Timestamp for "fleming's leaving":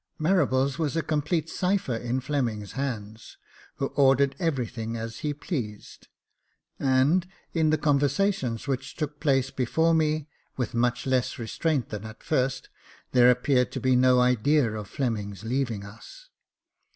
14.89-15.85